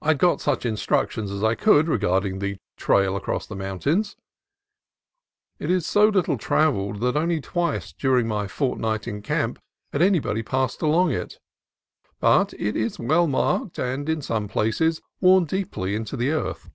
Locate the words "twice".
7.40-7.92